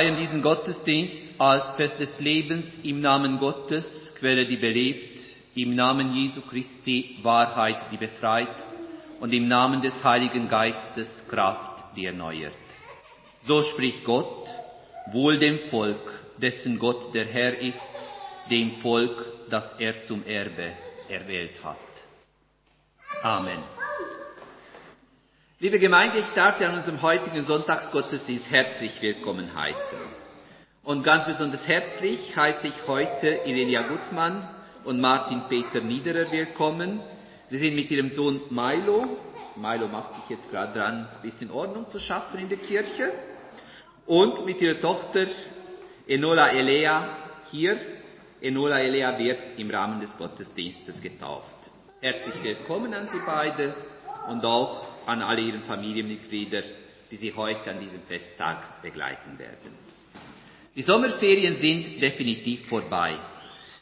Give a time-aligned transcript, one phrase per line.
[0.00, 3.84] Feiern diesen Gottesdienst als Fest des Lebens im Namen Gottes,
[4.18, 5.20] Quelle, die belebt,
[5.54, 8.64] im Namen Jesu Christi, Wahrheit, die befreit
[9.20, 12.54] und im Namen des Heiligen Geistes, Kraft, die erneuert.
[13.46, 14.48] So spricht Gott,
[15.12, 17.90] wohl dem Volk, dessen Gott der Herr ist,
[18.48, 20.72] dem Volk, das er zum Erbe
[21.10, 21.76] erwählt hat.
[23.22, 23.58] Amen.
[25.62, 29.98] Liebe Gemeinde, ich darf Sie an unserem heutigen Sonntagsgottesdienst herzlich willkommen heißen.
[30.82, 34.48] Und ganz besonders herzlich heiße ich heute Irelia Gutmann
[34.86, 37.02] und Martin Peter Niederer willkommen.
[37.50, 39.18] Sie sind mit ihrem Sohn Milo,
[39.56, 43.12] Milo macht sich jetzt gerade dran, ein bisschen Ordnung zu schaffen in der Kirche,
[44.06, 45.26] und mit ihrer Tochter
[46.06, 47.18] Enola Elea
[47.50, 47.76] hier.
[48.40, 51.52] Enola Elea wird im Rahmen des Gottesdienstes getauft.
[52.00, 53.74] Herzlich willkommen an Sie beide
[54.30, 56.62] und auch an alle Ihren Familienmitglieder,
[57.10, 59.74] die Sie heute an diesem Festtag begleiten werden.
[60.76, 63.16] Die Sommerferien sind definitiv vorbei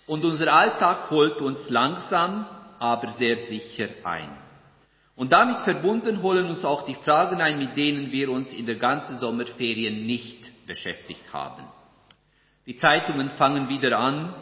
[0.06, 2.46] und unser Alltag holt uns langsam,
[2.78, 4.30] aber sehr sicher ein.
[5.14, 8.76] Und damit verbunden holen uns auch die Fragen ein, mit denen wir uns in der
[8.76, 11.64] ganzen Sommerferien nicht beschäftigt haben.
[12.66, 14.32] Die Zeitungen fangen wieder an,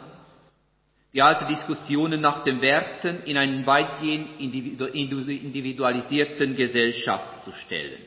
[1.13, 8.01] die alten Diskussionen nach den Werten in einen weitgehend individualisierten Gesellschaft zu stellen.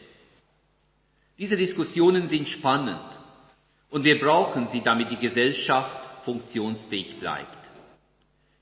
[1.38, 3.00] Diese Diskussionen sind spannend
[3.90, 7.58] und wir brauchen sie, damit die Gesellschaft funktionsfähig bleibt.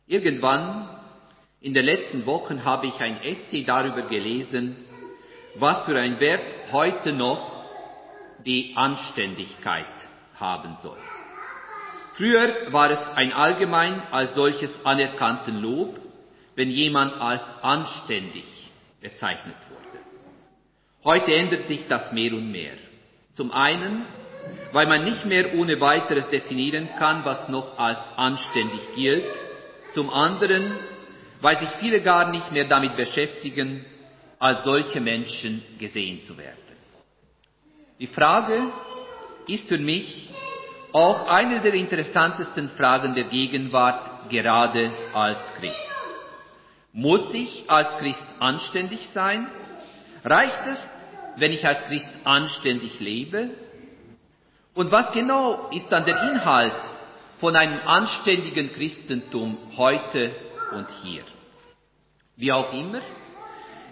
[0.06, 0.88] Irgendwann
[1.60, 4.76] in den letzten Wochen habe ich ein Essay darüber gelesen,
[5.56, 7.65] was für ein Wert heute noch
[8.47, 9.87] die Anständigkeit
[10.38, 10.97] haben soll.
[12.18, 16.00] Früher war es ein allgemein als solches anerkannten Lob,
[16.56, 18.44] wenn jemand als anständig
[19.00, 19.98] bezeichnet wurde.
[21.04, 22.72] Heute ändert sich das mehr und mehr.
[23.34, 24.04] Zum einen,
[24.72, 29.24] weil man nicht mehr ohne weiteres definieren kann, was noch als anständig gilt.
[29.94, 30.76] Zum anderen,
[31.40, 33.84] weil sich viele gar nicht mehr damit beschäftigen,
[34.40, 36.58] als solche Menschen gesehen zu werden.
[38.00, 38.72] Die Frage
[39.46, 40.28] ist für mich,
[40.93, 45.88] auch eine der interessantesten Fragen der Gegenwart, gerade als Christ.
[46.93, 49.46] Muss ich als Christ anständig sein?
[50.25, 50.79] Reicht es,
[51.37, 53.50] wenn ich als Christ anständig lebe?
[54.75, 56.81] Und was genau ist dann der Inhalt
[57.41, 60.34] von einem anständigen Christentum heute
[60.73, 61.23] und hier?
[62.37, 63.00] Wie auch immer,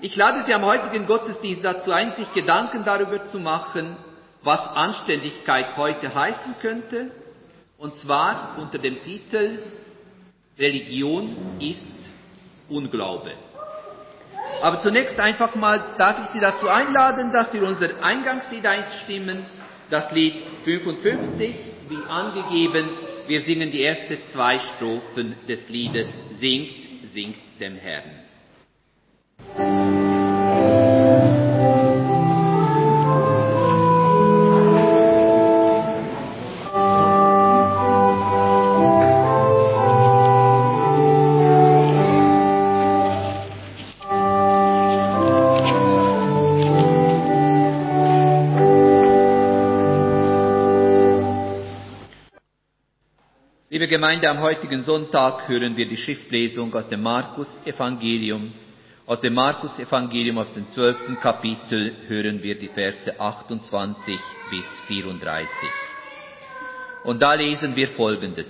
[0.01, 3.97] ich lade Sie am heutigen Gottesdienst dazu ein, sich Gedanken darüber zu machen,
[4.47, 7.11] was Anständigkeit heute heißen könnte,
[7.79, 9.59] und zwar unter dem Titel
[10.57, 11.87] Religion ist
[12.69, 13.33] Unglaube.
[14.63, 19.45] Aber zunächst einfach mal darf ich Sie dazu einladen, dass wir unser Eingangslied einstimmen,
[19.91, 20.35] das Lied
[20.65, 21.55] 55,
[21.89, 22.89] wie angegeben.
[23.27, 26.07] Wir singen die ersten zwei Strophen des Liedes
[26.39, 26.71] Singt,
[27.13, 28.27] singt dem Herrn.
[53.97, 58.53] Gemeinde, am heutigen Sonntag hören wir die Schriftlesung aus dem Markus Evangelium.
[59.07, 64.21] Aus dem Markus Evangelium aus dem zwölften Kapitel hören wir die Verse 28
[64.51, 65.49] bis 34.
[67.05, 68.49] Und da lesen wir Folgendes.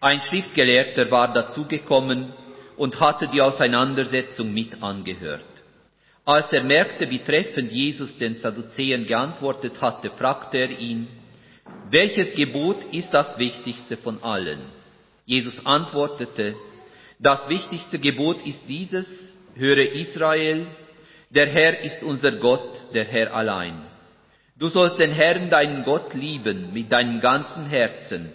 [0.00, 2.32] Ein Schriftgelehrter war dazugekommen
[2.76, 5.46] und hatte die Auseinandersetzung mit angehört.
[6.24, 11.06] Als er merkte, wie treffend Jesus den Sadduzäern geantwortet hatte, fragte er ihn,
[11.90, 14.60] welches Gebot ist das wichtigste von allen?
[15.24, 16.54] Jesus antwortete,
[17.18, 19.06] das wichtigste Gebot ist dieses,
[19.54, 20.66] höre Israel,
[21.30, 23.82] der Herr ist unser Gott, der Herr allein.
[24.58, 28.32] Du sollst den Herrn, deinen Gott, lieben mit deinem ganzen Herzen,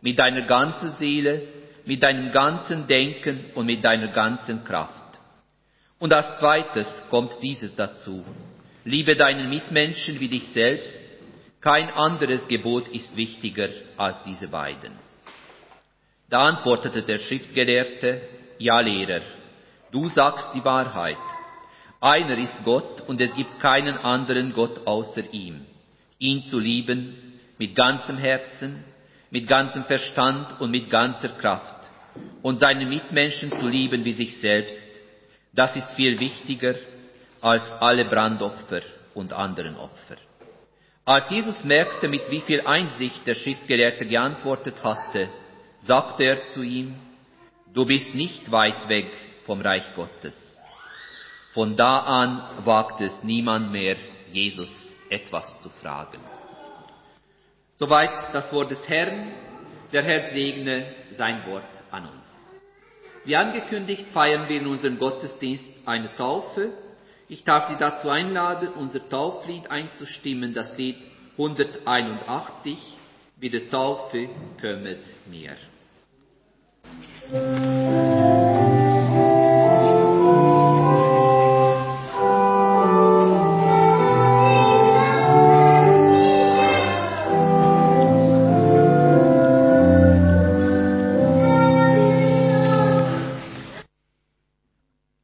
[0.00, 1.42] mit deiner ganzen Seele,
[1.84, 5.18] mit deinem ganzen Denken und mit deiner ganzen Kraft.
[5.98, 8.24] Und als zweites kommt dieses dazu.
[8.84, 10.94] Liebe deinen Mitmenschen wie dich selbst
[11.66, 14.92] kein anderes Gebot ist wichtiger als diese beiden.
[16.30, 18.20] Da antwortete der Schriftgelehrte,
[18.58, 19.22] ja Lehrer,
[19.90, 21.26] du sagst die Wahrheit.
[22.00, 25.66] Einer ist Gott und es gibt keinen anderen Gott außer ihm.
[26.20, 28.84] Ihn zu lieben mit ganzem Herzen,
[29.32, 31.88] mit ganzem Verstand und mit ganzer Kraft
[32.42, 34.86] und seine Mitmenschen zu lieben wie sich selbst,
[35.52, 36.76] das ist viel wichtiger
[37.40, 38.82] als alle Brandopfer
[39.14, 40.25] und anderen Opfer.
[41.08, 45.28] Als Jesus merkte, mit wie viel Einsicht der Schriftgelehrte geantwortet hatte,
[45.82, 46.96] sagte er zu ihm,
[47.72, 49.12] du bist nicht weit weg
[49.44, 50.34] vom Reich Gottes.
[51.54, 53.94] Von da an wagte es niemand mehr,
[54.32, 54.68] Jesus
[55.08, 56.18] etwas zu fragen.
[57.76, 59.30] Soweit das Wort des Herrn.
[59.92, 61.62] Der Herr segne sein Wort
[61.92, 62.26] an uns.
[63.24, 66.72] Wie angekündigt feiern wir in unserem Gottesdienst eine Taufe.
[67.28, 70.96] Ich darf Sie dazu einladen, unser Tauflied einzustimmen, das Lied
[71.32, 72.78] 181,
[73.38, 74.28] wie der Taufe
[74.60, 75.56] kommet mir.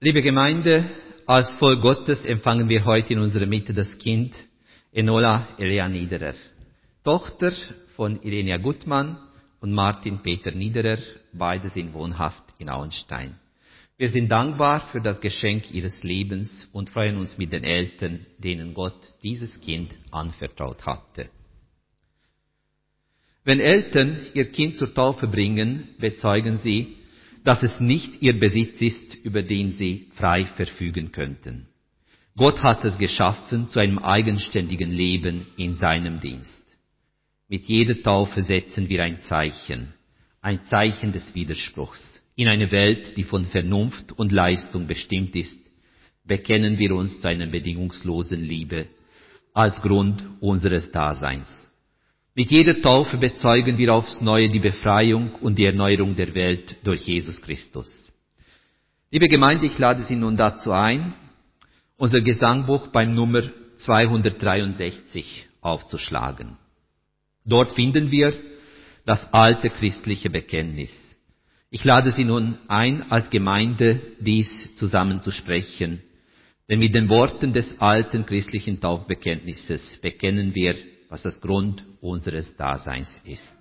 [0.01, 0.91] Liebe Gemeinde,
[1.33, 4.35] als Volk Gottes empfangen wir heute in unserer Mitte das Kind
[4.93, 6.35] Enola Elea Niederer,
[7.05, 7.53] Tochter
[7.97, 9.17] von Irenia Gutmann
[9.63, 10.99] und Martin Peter Niederer,
[11.33, 13.37] beide sind wohnhaft in Auenstein.
[13.97, 18.75] Wir sind dankbar für das Geschenk ihres Lebens und freuen uns mit den Eltern, denen
[18.75, 21.31] Gott dieses Kind anvertraut hatte.
[23.43, 26.99] Wenn Eltern ihr Kind zur Taufe bringen, bezeugen sie,
[27.45, 31.67] dass es nicht ihr Besitz ist, über den sie frei verfügen könnten.
[32.37, 36.63] Gott hat es geschaffen zu einem eigenständigen Leben in seinem Dienst.
[37.49, 39.93] Mit jeder Taufe setzen wir ein Zeichen,
[40.41, 42.23] ein Zeichen des Widerspruchs.
[42.35, 45.59] In eine Welt, die von Vernunft und Leistung bestimmt ist,
[46.25, 48.87] bekennen wir uns zu einer bedingungslosen Liebe
[49.53, 51.49] als Grund unseres Daseins.
[52.35, 57.07] Mit jeder Taufe bezeugen wir aufs Neue die Befreiung und die Erneuerung der Welt durch
[57.07, 58.11] Jesus Christus.
[59.11, 61.13] Liebe Gemeinde, ich lade Sie nun dazu ein,
[61.99, 63.43] unser Gesangbuch beim Nummer
[63.77, 66.57] 263 aufzuschlagen.
[67.45, 68.33] Dort finden wir
[69.05, 70.91] das alte christliche Bekenntnis.
[71.69, 76.01] Ich lade Sie nun ein, als Gemeinde dies zusammenzusprechen,
[76.71, 80.77] denn mit den Worten des alten christlichen Taufbekenntnisses bekennen wir
[81.13, 83.55] was das Grund unseres Daseins ist.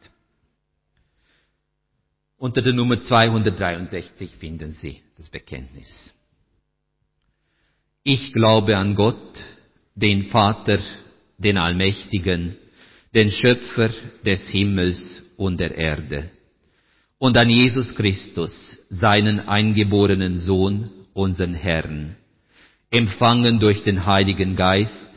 [2.37, 6.13] Unter der Nummer 263 finden Sie das Bekenntnis.
[8.03, 9.43] Ich glaube an Gott,
[9.95, 10.79] den Vater,
[11.37, 12.55] den Allmächtigen,
[13.13, 13.89] den Schöpfer
[14.25, 16.29] des Himmels und der Erde,
[17.17, 22.15] und an Jesus Christus, seinen eingeborenen Sohn, unseren Herrn,
[22.91, 25.10] empfangen durch den Heiligen Geist,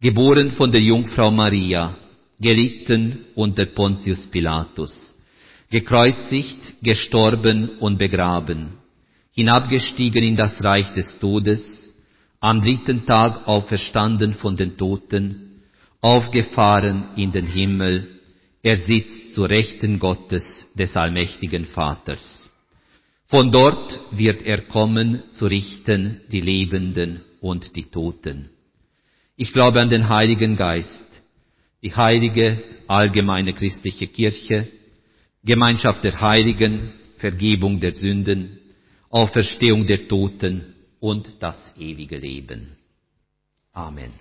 [0.00, 1.96] geboren von der Jungfrau Maria,
[2.40, 4.92] gelitten unter Pontius Pilatus,
[5.70, 8.74] gekreuzigt, gestorben und begraben,
[9.32, 11.62] hinabgestiegen in das Reich des Todes,
[12.40, 15.62] am dritten Tag auferstanden von den Toten,
[16.00, 18.20] aufgefahren in den Himmel,
[18.62, 22.24] er sitzt zu Rechten Gottes des allmächtigen Vaters.
[23.26, 28.50] Von dort wird er kommen zu richten die Lebenden und die Toten.
[29.36, 31.04] Ich glaube an den Heiligen Geist,
[31.82, 34.68] die heilige allgemeine christliche Kirche,
[35.42, 38.60] Gemeinschaft der Heiligen, Vergebung der Sünden,
[39.10, 42.76] Auferstehung der Toten und das ewige Leben.
[43.72, 44.12] Amen.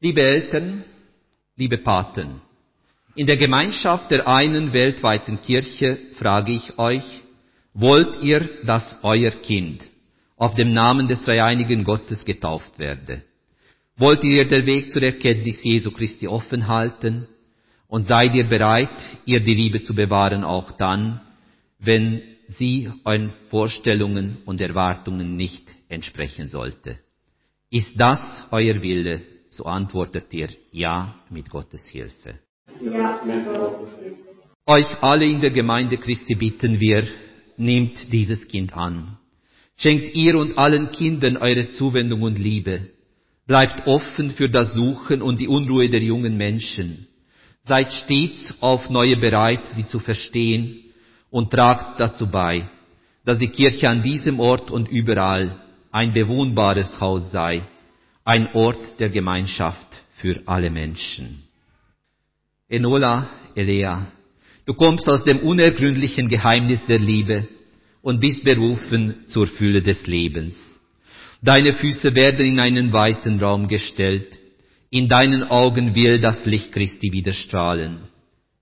[0.00, 0.84] Liebe Eltern,
[1.56, 2.40] liebe Paten,
[3.16, 7.04] in der Gemeinschaft der einen weltweiten Kirche frage ich euch,
[7.72, 9.82] wollt ihr, dass euer Kind
[10.36, 13.22] auf dem Namen des dreieinigen Gottes getauft werde?
[13.96, 17.28] Wollt ihr den Weg zur Erkenntnis Jesu Christi offen halten?
[17.86, 18.90] Und seid ihr bereit,
[19.24, 21.20] ihr die Liebe zu bewahren, auch dann,
[21.78, 26.98] wenn sie euren Vorstellungen und Erwartungen nicht entsprechen sollte?
[27.70, 28.20] Ist das
[28.50, 29.22] euer Wille?
[29.50, 32.40] So antwortet ihr Ja mit Gottes Hilfe.
[32.80, 34.18] Ja, mit Gottes Hilfe.
[34.66, 37.06] Euch alle in der Gemeinde Christi bitten wir,
[37.56, 39.18] nehmt dieses Kind an.
[39.76, 42.93] Schenkt ihr und allen Kindern eure Zuwendung und Liebe
[43.46, 47.06] Bleibt offen für das Suchen und die Unruhe der jungen Menschen.
[47.64, 50.80] Seid stets auf neue bereit, sie zu verstehen
[51.30, 52.68] und tragt dazu bei,
[53.24, 55.60] dass die Kirche an diesem Ort und überall
[55.90, 57.66] ein bewohnbares Haus sei,
[58.24, 61.42] ein Ort der Gemeinschaft für alle Menschen.
[62.68, 64.06] Enola, Elea,
[64.64, 67.46] du kommst aus dem unergründlichen Geheimnis der Liebe
[68.00, 70.73] und bist berufen zur Fülle des Lebens.
[71.44, 74.38] Deine Füße werden in einen weiten Raum gestellt.
[74.88, 77.98] In deinen Augen will das Licht Christi wieder strahlen.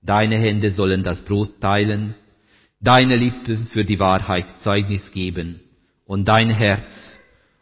[0.03, 2.17] Deine Hände sollen das Brot teilen,
[2.81, 5.61] deine Lippen für die Wahrheit Zeugnis geben
[6.07, 6.91] und dein Herz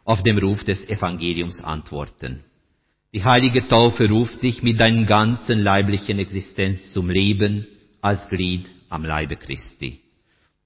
[0.05, 2.43] auf dem Ruf des Evangeliums antworten.
[3.13, 7.67] Die heilige Taufe ruft dich mit deinem ganzen leiblichen Existenz zum Leben
[8.01, 9.99] als Glied am Leibe Christi.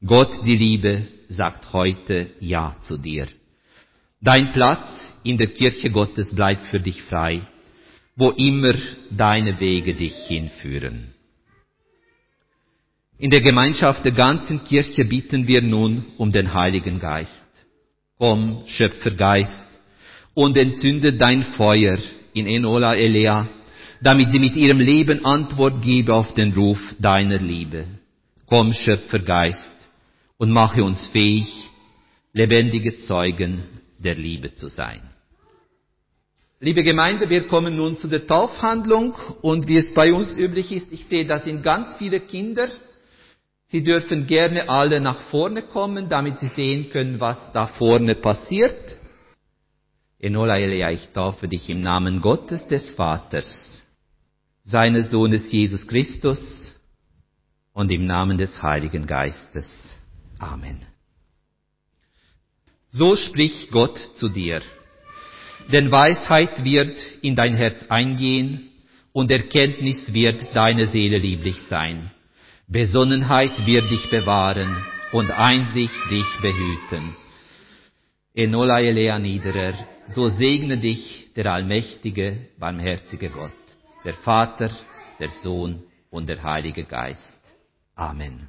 [0.06, 3.28] Gott, die Liebe, sagt heute Ja zu dir.
[4.26, 4.88] Dein Platz
[5.22, 7.44] in der Kirche Gottes bleibt für dich frei,
[8.16, 8.74] wo immer
[9.12, 11.14] deine Wege dich hinführen.
[13.20, 17.48] In der Gemeinschaft der ganzen Kirche bitten wir nun um den Heiligen Geist.
[18.18, 19.68] Komm, Schöpfergeist,
[20.34, 22.00] und entzünde dein Feuer
[22.34, 23.48] in Enola Elea,
[24.02, 27.86] damit sie mit ihrem Leben Antwort gebe auf den Ruf deiner Liebe.
[28.48, 29.76] Komm, Schöpfergeist,
[30.40, 31.48] und mache uns fähig,
[32.34, 33.75] lebendige Zeugen
[34.06, 35.02] der Liebe zu sein.
[36.62, 40.92] Liebe Gemeinde, wir kommen nun zu der Taufhandlung und wie es bei uns üblich ist,
[40.92, 42.70] ich sehe, da sind ganz viele Kinder.
[43.68, 49.00] Sie dürfen gerne alle nach vorne kommen, damit sie sehen können, was da vorne passiert.
[50.18, 53.84] Enola Elia, ich taufe dich im Namen Gottes des Vaters,
[54.64, 56.40] seines Sohnes Jesus Christus
[57.74, 60.00] und im Namen des Heiligen Geistes.
[60.40, 60.95] Amen.
[62.98, 64.62] So spricht Gott zu dir.
[65.70, 68.70] Denn Weisheit wird in dein Herz eingehen
[69.12, 72.10] und Erkenntnis wird deine Seele lieblich sein.
[72.70, 74.78] Besonnenheit wird dich bewahren
[75.12, 77.14] und Einsicht dich behüten.
[78.34, 79.74] Enola Elea Niederer,
[80.08, 83.52] so segne dich der allmächtige, barmherzige Gott,
[84.06, 84.70] der Vater,
[85.20, 87.42] der Sohn und der Heilige Geist.
[87.94, 88.48] Amen.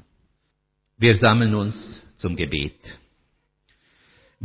[0.99, 2.97] Wir sammeln uns zum Gebet.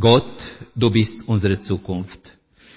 [0.00, 0.40] Gott,
[0.74, 2.32] du bist unsere Zukunft.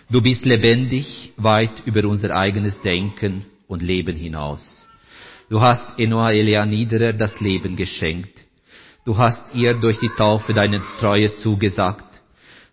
[0.10, 4.86] Du bist lebendig weit über unser eigenes Denken und Leben hinaus.
[5.50, 8.44] Du hast Enoa Elia Niederer das Leben geschenkt.
[9.06, 12.22] Du hast ihr durch die Taufe deine Treue zugesagt.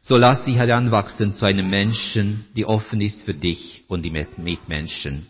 [0.01, 5.29] So lass sie heranwachsen zu einem Menschen, die offen ist für dich und die Mitmenschen.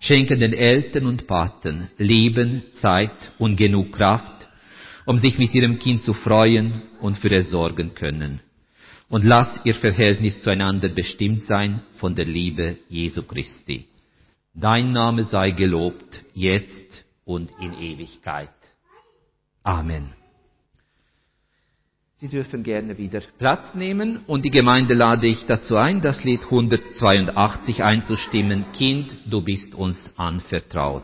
[0.00, 4.39] Schenke den Eltern und Paten Leben, Zeit und genug Kraft,
[5.10, 8.38] um sich mit ihrem Kind zu freuen und für es sorgen können.
[9.08, 13.86] Und lass ihr Verhältnis zueinander bestimmt sein von der Liebe Jesu Christi.
[14.54, 18.54] Dein Name sei gelobt, jetzt und in Ewigkeit.
[19.64, 20.12] Amen.
[22.18, 26.44] Sie dürfen gerne wieder Platz nehmen und die Gemeinde lade ich dazu ein, das Lied
[26.44, 28.66] 182 einzustimmen.
[28.72, 31.02] Kind, du bist uns anvertraut.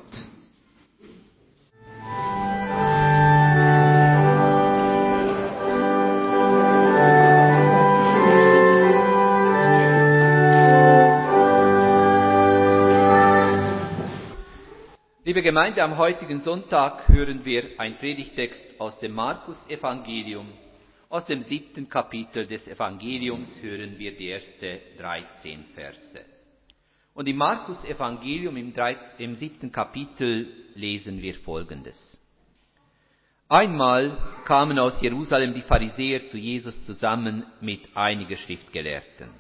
[15.47, 20.49] Gemeinde, am heutigen Sonntag hören wir ein Predigtext aus dem Markus-Evangelium.
[21.09, 26.21] Aus dem siebten Kapitel des Evangeliums hören wir die ersten 13 Verse.
[27.15, 28.73] Und im Markus-Evangelium im,
[29.19, 32.19] im siebten Kapitel lesen wir Folgendes.
[33.49, 39.31] Einmal kamen aus Jerusalem die Pharisäer zu Jesus zusammen mit einigen Schriftgelehrten.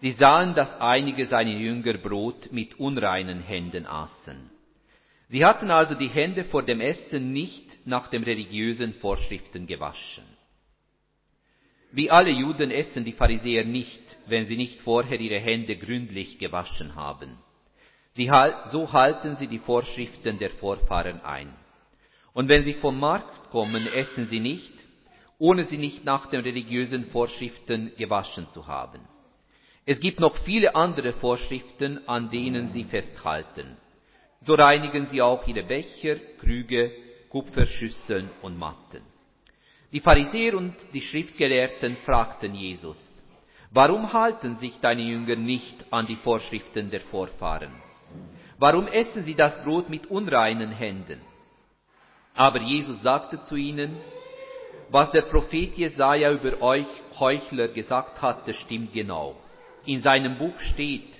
[0.00, 4.55] Sie sahen, dass einige seiner Jünger Brot mit unreinen Händen aßen.
[5.28, 10.24] Sie hatten also die Hände vor dem Essen nicht nach den religiösen Vorschriften gewaschen.
[11.92, 16.94] Wie alle Juden essen die Pharisäer nicht, wenn sie nicht vorher ihre Hände gründlich gewaschen
[16.94, 17.38] haben.
[18.14, 18.30] Sie,
[18.70, 21.52] so halten sie die Vorschriften der Vorfahren ein.
[22.32, 24.72] Und wenn sie vom Markt kommen, essen sie nicht,
[25.38, 29.00] ohne sie nicht nach den religiösen Vorschriften gewaschen zu haben.
[29.84, 33.76] Es gibt noch viele andere Vorschriften, an denen sie festhalten.
[34.40, 36.92] So reinigen sie auch ihre Becher, Krüge,
[37.28, 39.02] Kupferschüsseln und Matten.
[39.92, 42.98] Die Pharisäer und die Schriftgelehrten fragten Jesus,
[43.70, 47.72] warum halten sich deine Jünger nicht an die Vorschriften der Vorfahren?
[48.58, 51.20] Warum essen sie das Brot mit unreinen Händen?
[52.34, 53.96] Aber Jesus sagte zu ihnen,
[54.90, 56.86] was der Prophet Jesaja über euch
[57.18, 59.36] Heuchler gesagt hatte, stimmt genau.
[59.84, 61.15] In seinem Buch steht,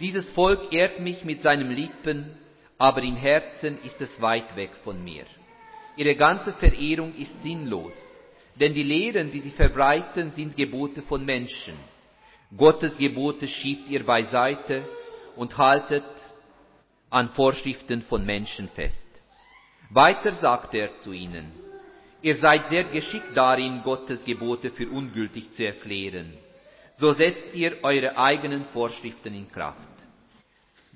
[0.00, 2.36] dieses Volk ehrt mich mit seinen Lippen,
[2.78, 5.24] aber im Herzen ist es weit weg von mir.
[5.96, 7.94] Ihre ganze Verehrung ist sinnlos,
[8.58, 11.74] denn die Lehren, die sie verbreiten, sind Gebote von Menschen.
[12.56, 14.84] Gottes Gebote schiebt ihr beiseite
[15.36, 16.04] und haltet
[17.10, 19.06] an Vorschriften von Menschen fest.
[19.90, 21.52] Weiter sagte er zu ihnen,
[22.22, 26.32] ihr seid sehr geschickt darin, Gottes Gebote für ungültig zu erklären.
[26.98, 29.78] So setzt ihr eure eigenen Vorschriften in Kraft.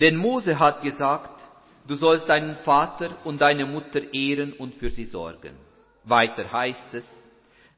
[0.00, 1.41] Denn Mose hat gesagt,
[1.87, 5.57] du sollst deinen Vater und deine Mutter ehren und für sie sorgen.
[6.05, 7.05] Weiter heißt es,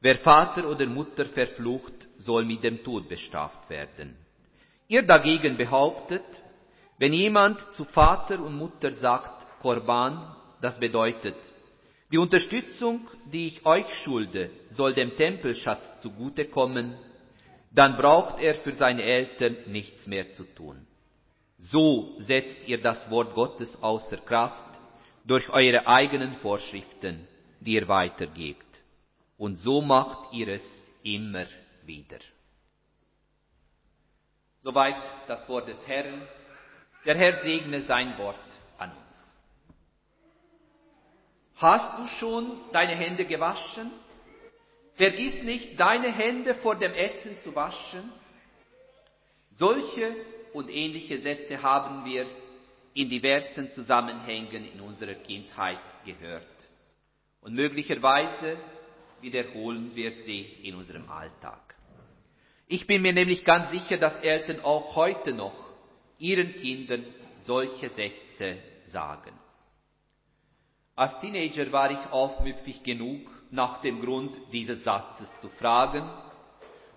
[0.00, 4.16] wer Vater oder Mutter verflucht, soll mit dem Tod bestraft werden.
[4.88, 6.25] Ihr dagegen behauptet,
[6.98, 11.37] wenn jemand zu Vater und Mutter sagt Korban, das bedeutet,
[12.10, 16.96] die Unterstützung, die ich euch schulde, soll dem Tempelschatz zugutekommen,
[17.70, 20.87] dann braucht er für seine Eltern nichts mehr zu tun.
[21.59, 24.78] So setzt ihr das Wort Gottes außer Kraft
[25.24, 27.26] durch eure eigenen Vorschriften,
[27.61, 28.64] die ihr weitergebt.
[29.37, 30.62] Und so macht ihr es
[31.02, 31.46] immer
[31.85, 32.18] wieder.
[34.62, 36.22] Soweit das Wort des Herrn.
[37.04, 38.38] Der Herr segne sein Wort
[38.78, 39.37] an uns.
[41.57, 43.90] Hast du schon deine Hände gewaschen?
[44.98, 48.12] Vergiss nicht, deine Hände vor dem Essen zu waschen.
[49.52, 50.14] Solche
[50.52, 52.26] und ähnliche Sätze haben wir
[52.94, 56.44] in diversen Zusammenhängen in unserer Kindheit gehört.
[57.40, 58.56] Und möglicherweise
[59.20, 61.76] wiederholen wir sie in unserem Alltag.
[62.66, 65.54] Ich bin mir nämlich ganz sicher, dass Eltern auch heute noch
[66.18, 67.04] ihren Kindern
[67.44, 68.58] solche Sätze
[68.88, 69.32] sagen.
[70.96, 76.08] Als Teenager war ich aufmüpfig genug, nach dem Grund dieses Satzes zu fragen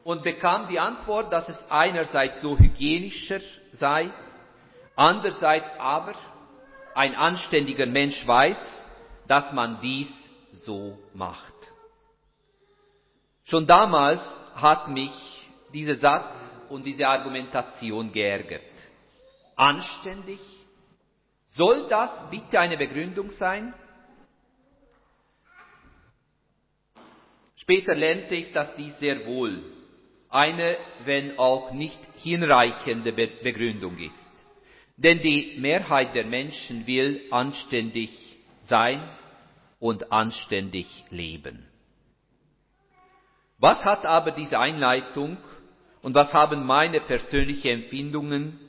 [0.04, 3.40] und bekam die Antwort, dass es einerseits so hygienischer
[3.74, 4.12] sei,
[4.96, 6.14] andererseits aber
[6.94, 8.60] ein anständiger Mensch weiß,
[9.28, 10.12] dass man dies
[10.52, 11.54] so macht.
[13.46, 14.22] Schon damals
[14.56, 15.12] hat mich
[15.74, 16.32] dieser Satz
[16.70, 18.62] und diese Argumentation geärgert.
[19.56, 20.40] Anständig?
[21.48, 23.74] Soll das bitte eine Begründung sein?
[27.62, 29.64] Später lernte ich, dass dies sehr wohl
[30.30, 34.32] eine, wenn auch nicht hinreichende Begründung ist.
[34.98, 38.10] Denn die Mehrheit der Menschen will anständig
[38.64, 39.08] sein
[39.80, 41.68] und anständig leben.
[43.60, 45.38] Was hat aber diese Einleitung
[46.02, 48.60] und was haben meine persönlichen Empfindungen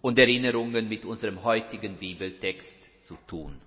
[0.00, 2.74] und Erinnerungen mit unserem heutigen Bibeltext
[3.06, 3.60] zu tun?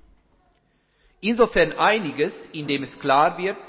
[1.19, 3.61] Insofern einiges, indem es klar wird,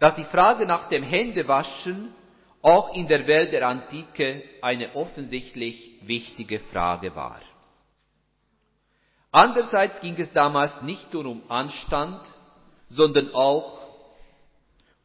[0.00, 2.12] dass die Frage nach dem Händewaschen
[2.62, 7.40] auch in der Welt der Antike eine offensichtlich wichtige Frage war.
[9.30, 12.20] Andererseits ging es damals nicht nur um Anstand,
[12.88, 13.78] sondern auch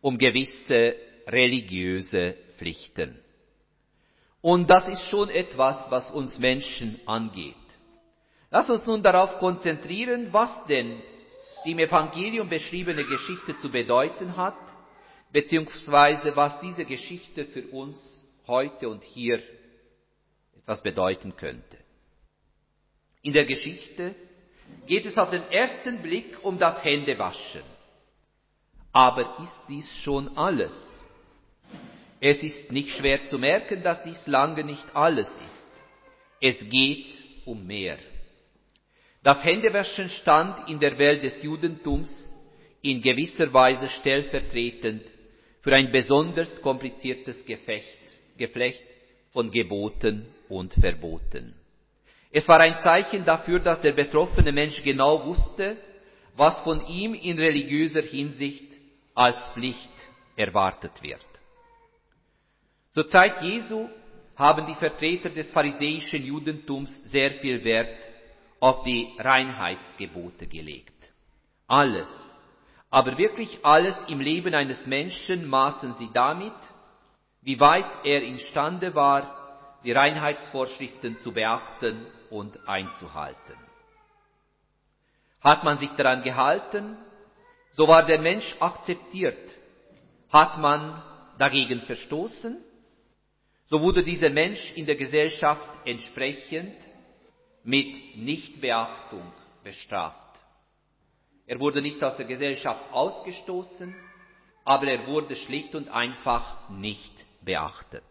[0.02, 0.96] um gewisse
[1.28, 3.20] religiöse Pflichten.
[4.42, 7.56] Und das ist schon etwas, was uns Menschen angeht.
[8.50, 11.02] Lass uns nun darauf konzentrieren, was denn
[11.66, 14.56] die im Evangelium beschriebene Geschichte zu bedeuten hat
[15.36, 17.98] beziehungsweise was diese Geschichte für uns
[18.48, 19.43] heute und hier
[20.58, 21.78] etwas bedeuten könnte.
[23.21, 24.15] In der Geschichte
[24.88, 27.63] geht es auf den ersten Blick um das Händewaschen.
[28.93, 30.71] Aber ist dies schon alles?
[32.21, 35.69] Es ist nicht schwer zu merken, dass dies lange nicht alles ist.
[36.39, 37.98] Es geht um mehr.
[39.21, 42.10] Das Händewaschen stand in der Welt des Judentums
[42.82, 45.14] in gewisser Weise stellvertretend
[45.65, 47.99] für ein besonders kompliziertes Gefecht,
[48.38, 48.84] Geflecht
[49.34, 51.56] von Geboten und Verboten.
[52.32, 55.78] Es war ein Zeichen dafür, dass der betroffene Mensch genau wusste,
[56.36, 58.75] was von ihm in religiöser Hinsicht
[59.15, 59.89] als Pflicht
[60.36, 61.25] erwartet wird.
[62.93, 63.89] Zur Zeit Jesu
[64.36, 68.08] haben die Vertreter des pharisäischen Judentums sehr viel Wert
[68.60, 70.93] auf die Reinheitsgebote gelegt.
[71.65, 72.10] Alles,
[72.96, 76.54] aber wirklich alles im Leben eines Menschen maßen sie damit,
[77.42, 83.58] wie weit er imstande war, die Reinheitsvorschriften zu beachten und einzuhalten.
[85.42, 86.98] Hat man sich daran gehalten,
[87.74, 89.44] so war der Mensch akzeptiert.
[90.32, 91.04] Hat man
[91.38, 92.64] dagegen verstoßen,
[93.70, 96.78] so wurde dieser Mensch in der Gesellschaft entsprechend
[97.62, 99.34] mit Nichtbeachtung
[99.66, 100.25] bestraft.
[101.48, 103.96] Er wurde nicht aus der Gesellschaft ausgestoßen,
[104.64, 108.04] aber er wurde schlicht und einfach nicht beachtet.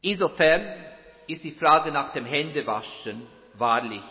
[0.00, 0.84] Insofern
[1.26, 4.02] ist die Frage nach dem Händewaschen wahrlich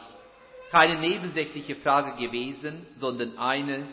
[0.70, 3.88] keine nebensächliche Frage gewesen, sondern eine,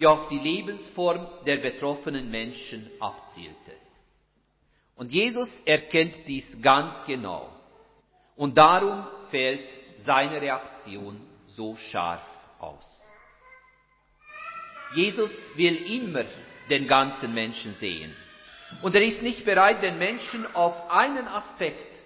[0.00, 3.72] die auf die Lebensform der betroffenen Menschen abzielte.
[4.96, 7.48] Und Jesus erkennt dies ganz genau.
[8.36, 9.68] Und darum fällt
[10.04, 12.22] seine Reaktion so scharf
[12.58, 13.02] aus.
[14.94, 16.24] Jesus will immer
[16.70, 18.14] den ganzen Menschen sehen.
[18.82, 21.96] Und er ist nicht bereit, den Menschen auf einen Aspekt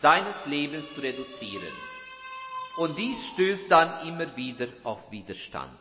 [0.00, 1.72] seines Lebens zu reduzieren.
[2.76, 5.78] Und dies stößt dann immer wieder auf Widerstand.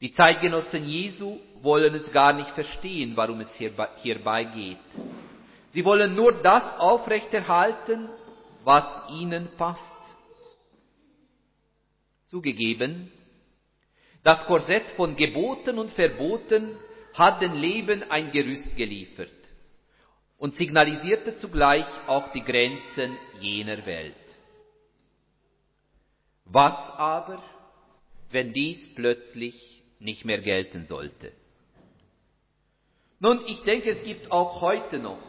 [0.00, 4.78] Die Zeitgenossen Jesu wollen es gar nicht verstehen, warum es hierbei geht.
[5.72, 8.08] Sie wollen nur das aufrechterhalten,
[8.64, 10.01] was ihnen passt.
[12.32, 13.12] Zugegeben,
[14.24, 16.78] das Korsett von Geboten und Verboten
[17.12, 19.28] hat dem Leben ein Gerüst geliefert
[20.38, 24.16] und signalisierte zugleich auch die Grenzen jener Welt.
[26.46, 27.42] Was aber,
[28.30, 31.32] wenn dies plötzlich nicht mehr gelten sollte?
[33.20, 35.20] Nun, ich denke, es gibt auch heute noch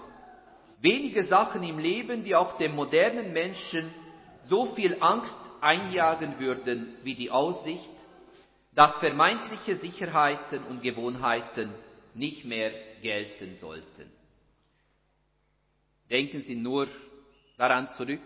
[0.80, 3.94] wenige Sachen im Leben, die auch dem modernen Menschen
[4.44, 7.90] so viel Angst einjagen würden wie die Aussicht,
[8.76, 11.74] dass vermeintliche Sicherheiten und Gewohnheiten
[12.14, 12.72] nicht mehr
[13.02, 14.12] gelten sollten.
[16.10, 16.88] Denken Sie nur
[17.58, 18.22] daran zurück,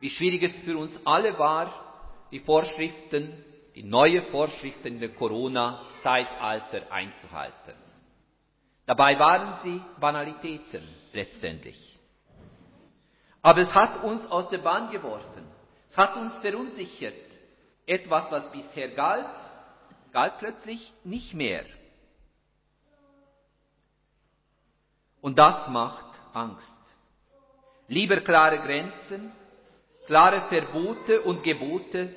[0.00, 3.32] wie schwierig es für uns alle war, die Vorschriften,
[3.74, 7.74] die neue Vorschriften der Corona-Zeitalter einzuhalten.
[8.86, 10.82] Dabei waren sie Banalitäten
[11.12, 11.98] letztendlich.
[13.42, 15.39] Aber es hat uns aus der Bahn geworfen.
[15.90, 17.14] Es hat uns verunsichert.
[17.86, 19.26] Etwas, was bisher galt,
[20.12, 21.64] galt plötzlich nicht mehr.
[25.20, 26.72] Und das macht Angst.
[27.88, 29.32] Lieber klare Grenzen,
[30.06, 32.14] klare Verbote und Gebote,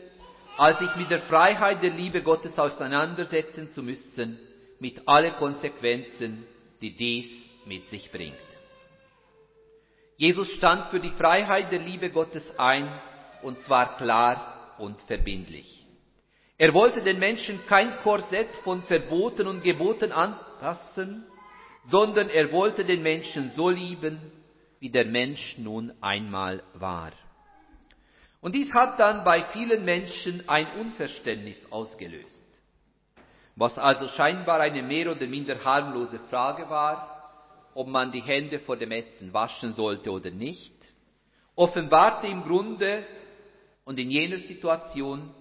[0.57, 4.39] als sich mit der Freiheit der Liebe Gottes auseinandersetzen zu müssen,
[4.79, 6.45] mit alle Konsequenzen,
[6.79, 7.27] die dies
[7.65, 8.37] mit sich bringt.
[10.17, 12.87] Jesus stand für die Freiheit der Liebe Gottes ein,
[13.43, 15.85] und zwar klar und verbindlich.
[16.57, 21.25] Er wollte den Menschen kein Korsett von Verboten und Geboten anpassen,
[21.85, 24.19] sondern er wollte den Menschen so lieben,
[24.79, 27.11] wie der Mensch nun einmal war.
[28.41, 32.43] Und dies hat dann bei vielen Menschen ein Unverständnis ausgelöst.
[33.55, 37.31] Was also scheinbar eine mehr oder minder harmlose Frage war,
[37.73, 40.73] ob man die Hände vor dem Essen waschen sollte oder nicht,
[41.55, 43.05] offenbarte im Grunde
[43.85, 45.33] und in jener Situation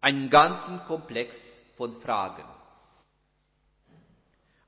[0.00, 1.36] einen ganzen Komplex
[1.76, 2.44] von Fragen.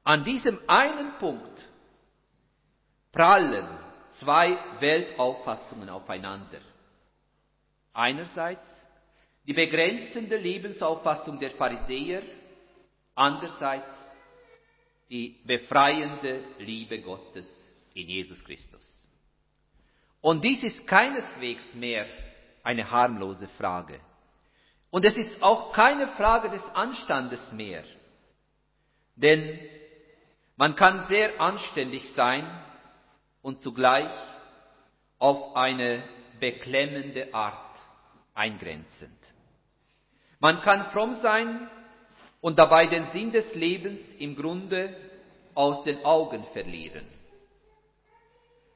[0.05, 1.69] An diesem einen Punkt
[3.11, 3.79] prallen
[4.21, 6.61] zwei Weltauffassungen aufeinander.
[7.93, 8.69] Einerseits
[9.47, 12.23] die begrenzende Lebensauffassung der Pharisäer,
[13.15, 13.97] andererseits
[15.11, 17.47] die befreiende Liebe Gottes
[17.95, 18.94] in Jesus Christus.
[20.25, 22.07] Und dies ist keineswegs mehr
[22.63, 24.01] eine harmlose Frage.
[24.89, 27.85] Und es ist auch keine Frage des Anstandes mehr.
[29.17, 29.59] Denn
[30.57, 32.49] man kann sehr anständig sein
[33.43, 34.09] und zugleich
[35.19, 36.03] auf eine
[36.41, 37.79] beklemmende Art
[38.33, 39.21] eingrenzend.
[40.41, 41.69] Man kann fromm sein
[42.41, 44.97] und dabei den Sinn des Lebens im Grunde
[45.53, 47.05] aus den Augen verlieren.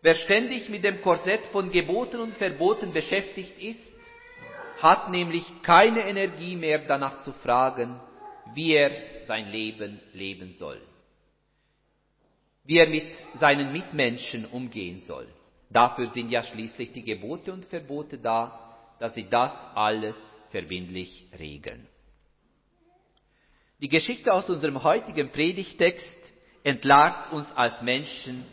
[0.01, 3.95] Wer ständig mit dem Korsett von Geboten und Verboten beschäftigt ist,
[4.81, 8.01] hat nämlich keine Energie mehr danach zu fragen,
[8.55, 8.93] wie er
[9.27, 10.81] sein Leben leben soll,
[12.65, 15.27] wie er mit seinen Mitmenschen umgehen soll.
[15.69, 20.17] Dafür sind ja schließlich die Gebote und Verbote da, dass sie das alles
[20.51, 21.87] verbindlich regeln.
[23.81, 26.17] Die Geschichte aus unserem heutigen Predigtext
[26.63, 28.45] entlarvt uns als Menschen,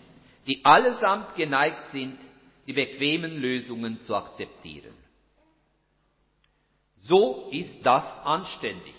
[0.48, 2.18] die allesamt geneigt sind,
[2.68, 4.94] die bequemen Lösungen zu akzeptieren.
[6.98, 8.96] So ist das anständig.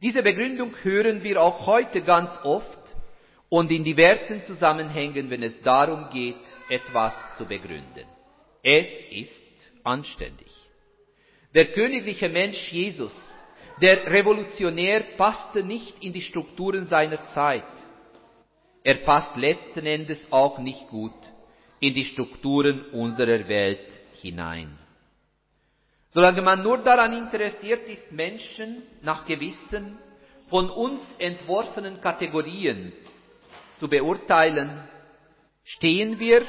[0.00, 2.78] Diese Begründung hören wir auch heute ganz oft
[3.48, 6.36] und in diversen Zusammenhängen, wenn es darum geht,
[6.68, 8.04] etwas zu begründen.
[8.62, 10.50] Es ist anständig.
[11.54, 13.14] Der königliche Mensch Jesus,
[13.80, 17.64] der Revolutionär, passte nicht in die Strukturen seiner Zeit.
[18.86, 21.20] Er passt letzten Endes auch nicht gut
[21.80, 23.88] in die Strukturen unserer Welt
[24.22, 24.78] hinein.
[26.12, 29.98] Solange man nur daran interessiert ist, Menschen nach gewissen
[30.48, 32.92] von uns entworfenen Kategorien
[33.80, 34.80] zu beurteilen,
[35.64, 36.42] stehen wir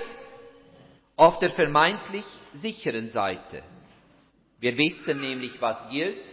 [1.15, 3.63] auf der vermeintlich sicheren Seite.
[4.59, 6.23] Wir wissen nämlich, was gilt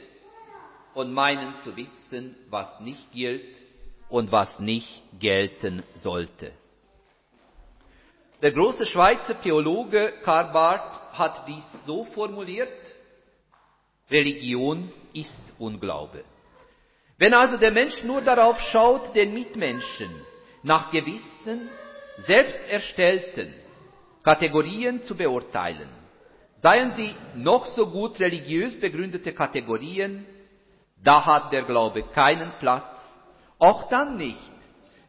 [0.93, 3.64] und meinen zu wissen, was nicht gilt
[4.15, 6.53] und was nicht gelten sollte.
[8.43, 12.79] Der große Schweizer Theologe Karl Barth hat dies so formuliert,
[14.09, 16.23] Religion ist Unglaube.
[17.19, 20.11] Wenn also der Mensch nur darauf schaut, den Mitmenschen
[20.63, 21.69] nach gewissen,
[22.29, 23.53] selbst erstellten
[24.23, 25.89] Kategorien zu beurteilen,
[26.63, 30.25] seien sie noch so gut religiös begründete Kategorien,
[31.03, 32.94] da hat der Glaube keinen Platz,
[33.65, 34.55] auch dann nicht,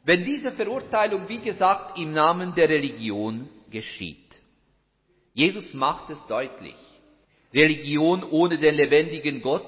[0.05, 4.29] wenn diese Verurteilung, wie gesagt, im Namen der Religion geschieht.
[5.33, 6.75] Jesus macht es deutlich.
[7.53, 9.65] Religion ohne den lebendigen Gott,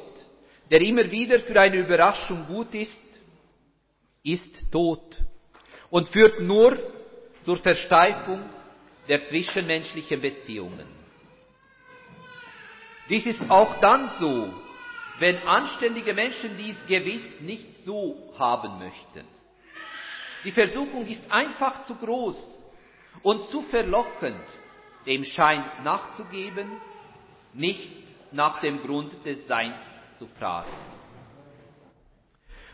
[0.72, 3.04] der immer wieder für eine Überraschung gut ist,
[4.24, 5.18] ist tot
[5.90, 6.78] und führt nur
[7.46, 8.42] zur Versteifung
[9.08, 10.88] der zwischenmenschlichen Beziehungen.
[13.10, 14.54] Dies ist auch dann so,
[15.20, 19.26] wenn anständige Menschen dies gewiss nicht so haben möchten.
[20.44, 22.66] Die Versuchung ist einfach zu groß
[23.24, 24.44] und zu verlockend,
[25.06, 26.72] dem Schein nachzugeben,
[27.54, 27.90] nicht
[28.32, 29.78] nach dem Grund des Seins
[30.18, 30.72] zu fragen.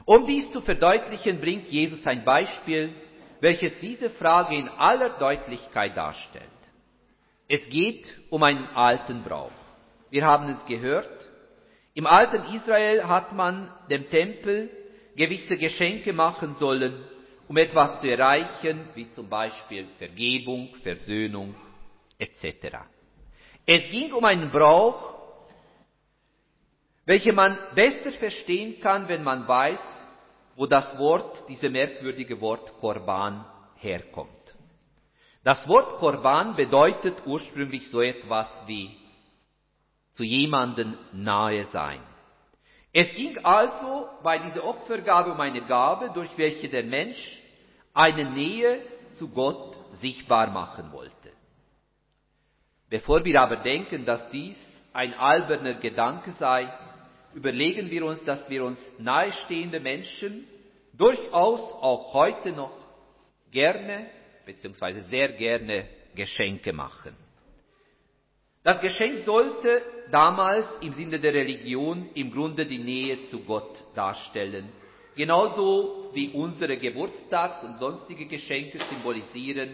[0.05, 2.93] Um dies zu verdeutlichen, bringt Jesus ein Beispiel,
[3.39, 6.43] welches diese Frage in aller Deutlichkeit darstellt.
[7.47, 9.51] Es geht um einen alten Brauch.
[10.09, 11.22] Wir haben es gehört.
[11.95, 14.69] Im alten Israel hat man dem Tempel
[15.15, 17.05] gewisse Geschenke machen sollen,
[17.47, 21.53] um etwas zu erreichen, wie zum Beispiel Vergebung, Versöhnung
[22.17, 22.77] etc.
[23.65, 25.13] Es ging um einen Brauch,
[27.05, 29.81] welchen man besser verstehen kann, wenn man weiß,
[30.55, 34.29] wo das Wort, diese merkwürdige Wort Korban herkommt.
[35.43, 38.97] Das Wort Korban bedeutet ursprünglich so etwas wie
[40.13, 42.01] zu jemanden nahe sein.
[42.91, 47.41] Es ging also bei dieser Opfergabe um eine Gabe, durch welche der Mensch
[47.93, 48.81] eine Nähe
[49.13, 51.31] zu Gott sichtbar machen wollte.
[52.89, 54.57] Bevor wir aber denken, dass dies
[54.93, 56.71] ein alberner Gedanke sei,
[57.33, 60.47] überlegen wir uns, dass wir uns nahestehende Menschen
[60.93, 62.77] durchaus auch heute noch
[63.51, 64.07] gerne
[64.45, 65.01] bzw.
[65.09, 67.15] sehr gerne Geschenke machen.
[68.63, 74.69] Das Geschenk sollte damals im Sinne der Religion im Grunde die Nähe zu Gott darstellen,
[75.15, 79.69] genauso wie unsere Geburtstags- und sonstige Geschenke symbolisieren,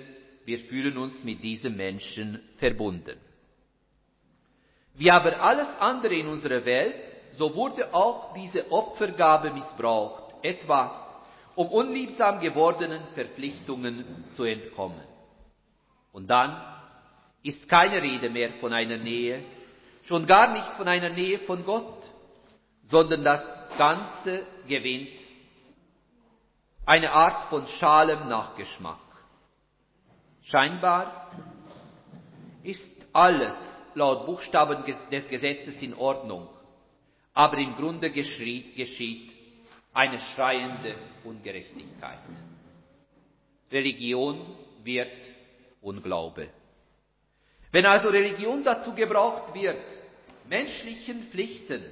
[0.45, 3.17] wir fühlen uns mit diesem Menschen verbunden.
[4.95, 11.23] Wie aber alles andere in unserer Welt, so wurde auch diese Opfergabe missbraucht, etwa
[11.55, 15.03] um unliebsam gewordenen Verpflichtungen zu entkommen.
[16.11, 16.78] Und dann
[17.43, 19.43] ist keine Rede mehr von einer Nähe,
[20.03, 22.03] schon gar nicht von einer Nähe von Gott,
[22.87, 23.43] sondern das
[23.77, 25.19] Ganze gewinnt
[26.85, 28.97] eine Art von schalem Nachgeschmack.
[30.41, 31.31] Scheinbar
[32.63, 33.53] ist alles
[33.93, 36.47] laut Buchstaben des Gesetzes in Ordnung,
[37.33, 39.33] aber im Grunde geschieht
[39.93, 42.19] eine schreiende Ungerechtigkeit.
[43.71, 44.39] Religion
[44.83, 45.11] wird
[45.81, 46.49] Unglaube.
[47.71, 49.77] Wenn also Religion dazu gebraucht wird,
[50.47, 51.83] menschlichen Pflichten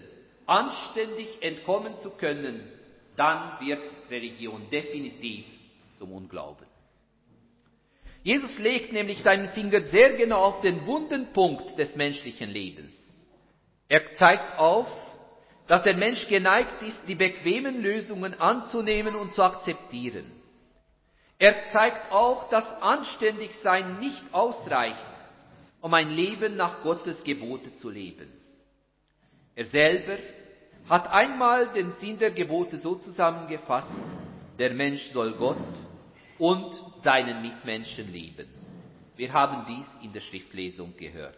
[0.46, 2.72] anständig entkommen zu können,
[3.16, 5.46] dann wird Religion definitiv
[6.00, 6.66] zum Unglauben.
[8.24, 12.92] Jesus legt nämlich seinen Finger sehr genau auf den wunden Punkt des menschlichen Lebens.
[13.88, 14.88] Er zeigt auf,
[15.68, 20.32] dass der Mensch geneigt ist, die bequemen Lösungen anzunehmen und zu akzeptieren.
[21.40, 25.06] Er zeigt auch, dass Anständigsein nicht ausreicht,
[25.82, 28.32] um ein Leben nach Gottes Gebote zu leben.
[29.56, 30.18] Er selber
[30.90, 33.92] hat einmal den Sinn der Gebote so zusammengefasst,
[34.58, 35.58] der Mensch soll Gott
[36.38, 38.48] und seinen Mitmenschen lieben.
[39.16, 41.36] Wir haben dies in der Schriftlesung gehört.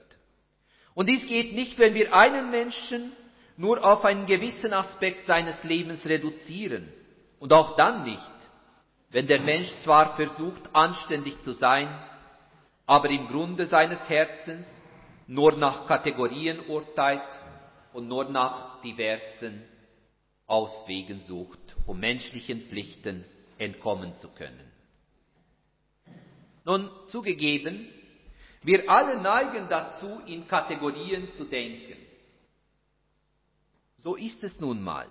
[0.94, 3.14] Und dies geht nicht, wenn wir einen Menschen
[3.56, 6.90] nur auf einen gewissen Aspekt seines Lebens reduzieren.
[7.40, 8.22] Und auch dann nicht,
[9.12, 11.88] wenn der Mensch zwar versucht, anständig zu sein,
[12.90, 14.66] aber im Grunde seines Herzens
[15.28, 17.22] nur nach Kategorien urteilt
[17.94, 19.62] und nur nach diversen
[20.48, 23.26] Auswegen sucht, um menschlichen Pflichten
[23.60, 24.72] entkommen zu können.
[26.66, 27.88] Nun zugegeben,
[28.64, 31.96] wir alle neigen dazu, in Kategorien zu denken.
[34.00, 35.06] So ist es nun mal.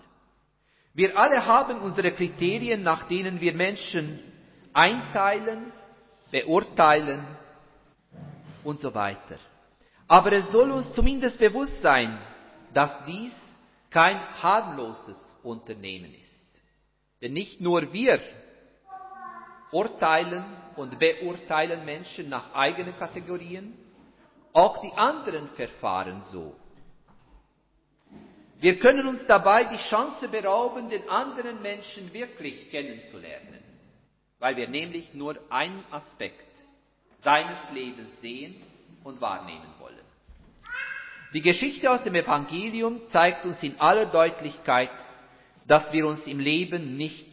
[0.95, 4.19] Wir alle haben unsere Kriterien, nach denen wir Menschen
[4.73, 5.73] einteilen,
[6.33, 7.38] beurteilen
[8.64, 9.38] und so weiter.
[10.07, 12.18] Aber es soll uns zumindest bewusst sein,
[12.73, 13.35] dass dies
[13.90, 16.62] kein harmloses Unternehmen ist.
[17.21, 18.21] Denn nicht nur wir
[19.71, 20.44] urteilen
[20.77, 23.77] und beurteilen Menschen nach eigenen Kategorien,
[24.53, 26.57] auch die anderen verfahren so.
[28.61, 33.62] Wir können uns dabei die Chance berauben, den anderen Menschen wirklich kennenzulernen,
[34.38, 36.48] weil wir nämlich nur einen Aspekt
[37.23, 38.55] seines Lebens sehen
[39.05, 39.97] und wahrnehmen wollen.
[41.35, 44.91] Die Geschichte aus dem Evangelium zeigt uns in aller Deutlichkeit,
[45.67, 47.27] dass wir uns im Leben nicht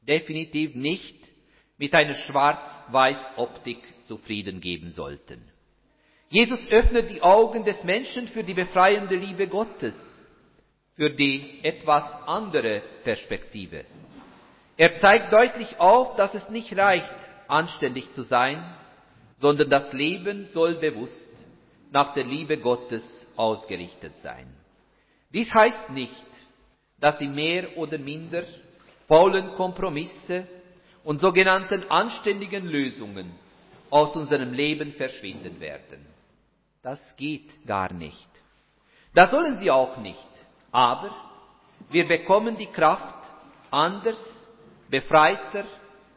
[0.00, 1.16] definitiv nicht
[1.76, 5.42] mit einer Schwarz-Weiß-Optik zufrieden geben sollten.
[6.28, 9.94] Jesus öffnet die Augen des Menschen für die befreiende Liebe Gottes,
[10.96, 13.84] für die etwas andere Perspektive.
[14.76, 17.12] Er zeigt deutlich auf, dass es nicht reicht,
[17.48, 18.64] anständig zu sein,
[19.42, 21.28] sondern das Leben soll bewusst
[21.90, 23.04] nach der Liebe Gottes
[23.36, 24.46] ausgerichtet sein.
[25.34, 26.26] Dies heißt nicht,
[27.00, 28.44] dass die mehr oder minder
[29.08, 30.46] faulen Kompromisse
[31.02, 33.32] und sogenannten anständigen Lösungen
[33.90, 36.06] aus unserem Leben verschwinden werden.
[36.80, 38.28] Das geht gar nicht.
[39.12, 40.28] Das sollen sie auch nicht.
[40.70, 41.10] Aber
[41.90, 43.26] wir bekommen die Kraft,
[43.72, 44.18] anders,
[44.88, 45.64] befreiter,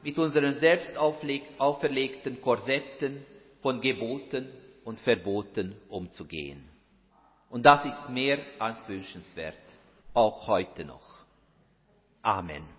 [0.05, 3.25] mit unseren selbst auferlegten Korsetten
[3.63, 4.47] von Geboten
[4.83, 6.63] und Verboten umzugehen.
[7.49, 9.57] Und das ist mehr als wünschenswert,
[10.13, 11.25] auch heute noch.
[12.21, 12.74] Amen.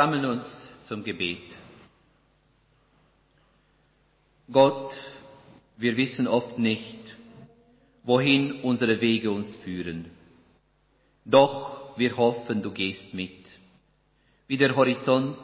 [0.00, 1.54] Wir sammeln uns zum Gebet.
[4.50, 4.94] Gott,
[5.76, 6.98] wir wissen oft nicht,
[8.04, 10.06] wohin unsere Wege uns führen.
[11.26, 13.44] Doch wir hoffen, du gehst mit.
[14.46, 15.36] Wie der Horizont,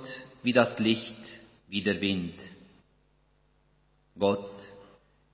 [0.43, 1.23] wie das Licht,
[1.69, 2.41] wie der Wind.
[4.19, 4.55] Gott,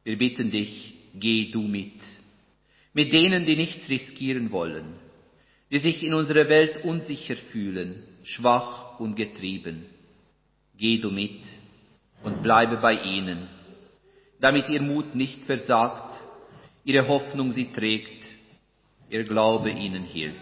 [0.02, 2.00] wir bitten dich, geh du mit.
[2.92, 4.94] Mit denen, die nichts riskieren wollen,
[5.72, 9.86] die sich in unserer Welt unsicher fühlen, schwach und getrieben.
[10.76, 11.40] Geh du mit
[12.22, 13.48] und bleibe bei ihnen,
[14.38, 16.20] damit ihr Mut nicht versagt,
[16.84, 18.26] ihre Hoffnung sie trägt,
[19.08, 20.36] ihr Glaube ihnen hilft.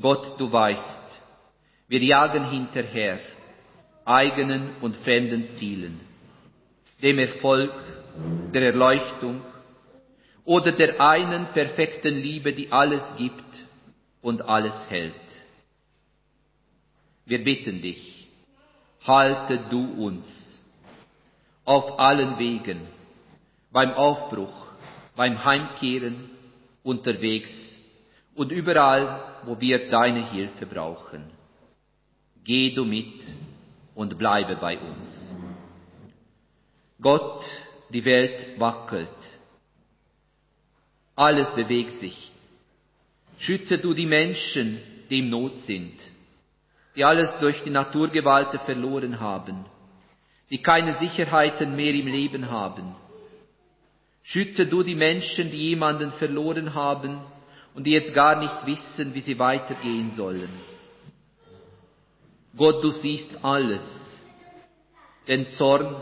[0.00, 1.22] Gott, du weißt,
[1.88, 3.18] wir jagen hinterher,
[4.04, 5.98] eigenen und fremden Zielen,
[7.02, 7.72] dem Erfolg,
[8.52, 9.42] der Erleuchtung
[10.44, 13.44] oder der einen perfekten Liebe, die alles gibt
[14.20, 15.14] und alles hält.
[17.26, 18.28] Wir bitten dich,
[19.02, 20.26] halte du uns
[21.64, 22.82] auf allen Wegen,
[23.72, 24.66] beim Aufbruch,
[25.16, 26.30] beim Heimkehren,
[26.82, 27.50] unterwegs
[28.34, 31.24] und überall, wo wir deine Hilfe brauchen.
[32.44, 33.24] Geh du mit
[33.94, 35.32] und bleibe bei uns.
[37.00, 37.42] Gott,
[37.88, 39.08] die Welt wackelt,
[41.16, 42.32] alles bewegt sich,
[43.38, 44.78] Schütze du die Menschen,
[45.10, 45.94] die im Not sind,
[46.96, 49.64] die alles durch die Naturgewalten verloren haben,
[50.50, 52.94] die keine Sicherheiten mehr im Leben haben.
[54.22, 57.20] Schütze du die Menschen, die jemanden verloren haben
[57.74, 60.48] und die jetzt gar nicht wissen, wie sie weitergehen sollen.
[62.56, 63.82] Gott, du siehst alles,
[65.26, 65.94] den Zorn,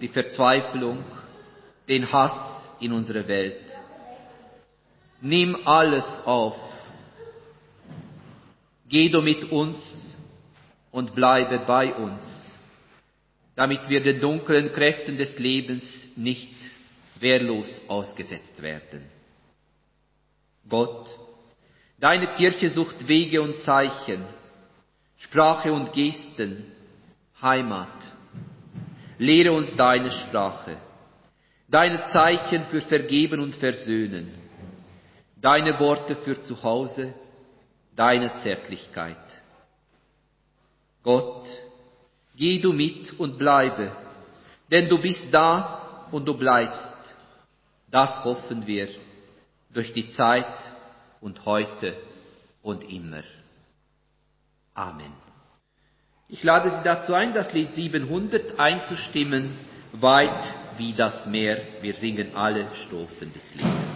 [0.00, 1.04] die Verzweiflung,
[1.86, 3.75] den Hass in unserer Welt.
[5.26, 6.54] Nimm alles auf.
[8.88, 9.76] Geh du mit uns
[10.92, 12.22] und bleibe bei uns,
[13.56, 15.82] damit wir den dunklen Kräften des Lebens
[16.14, 16.54] nicht
[17.18, 19.04] wehrlos ausgesetzt werden.
[20.68, 21.08] Gott,
[21.98, 24.24] deine Kirche sucht Wege und Zeichen,
[25.18, 26.66] Sprache und Gesten,
[27.42, 27.88] Heimat.
[29.18, 30.76] Lehre uns deine Sprache,
[31.66, 34.45] deine Zeichen für Vergeben und Versöhnen,
[35.46, 37.14] deine Worte für Zuhause,
[37.94, 39.16] deine Zärtlichkeit.
[41.04, 41.46] Gott,
[42.34, 43.92] geh du mit und bleibe,
[44.72, 46.90] denn du bist da und du bleibst.
[47.92, 48.88] Das hoffen wir
[49.72, 50.58] durch die Zeit
[51.20, 51.96] und heute
[52.60, 53.22] und immer.
[54.74, 55.12] Amen.
[56.28, 59.56] Ich lade Sie dazu ein, das Lied 700 einzustimmen,
[59.92, 61.82] weit wie das Meer.
[61.82, 63.95] Wir singen alle Strophen des Liedes.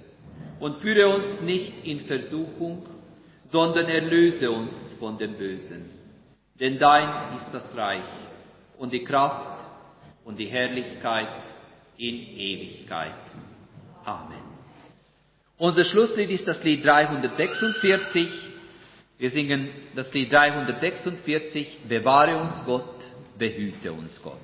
[0.61, 2.85] und führe uns nicht in Versuchung,
[3.49, 5.89] sondern erlöse uns von dem Bösen.
[6.59, 8.03] Denn dein ist das Reich
[8.77, 9.59] und die Kraft
[10.23, 11.43] und die Herrlichkeit
[11.97, 13.15] in Ewigkeit.
[14.05, 14.51] Amen.
[15.57, 18.27] Unser Schlusslied ist das Lied 346.
[19.17, 22.95] Wir singen das Lied 346, Bewahre uns Gott,
[23.37, 24.37] behüte uns Gott.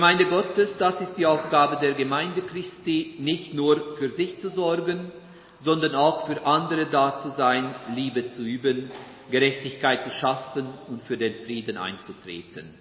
[0.00, 5.12] Gemeinde Gottes, das ist die Aufgabe der Gemeinde Christi, nicht nur für sich zu sorgen,
[5.58, 8.90] sondern auch für andere da zu sein, Liebe zu üben,
[9.30, 12.72] Gerechtigkeit zu schaffen und für den Frieden einzutreten.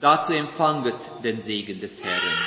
[0.00, 0.94] Dazu empfanget
[1.24, 2.38] den Segen des Herrn.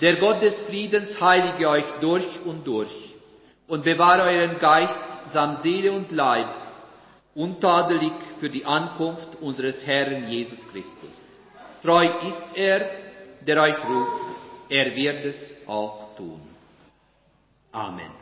[0.00, 2.96] Der Gott des Friedens heilige euch durch und durch
[3.66, 5.04] und bewahre euren Geist
[5.34, 6.48] samt Seele und Leib
[7.34, 11.40] untadelig für die Ankunft unseres Herrn Jesus Christus.
[11.82, 13.07] Treu ist er,
[13.46, 14.22] der euch ruft,
[14.68, 16.40] er wird es auch tun.
[17.72, 18.17] Amen.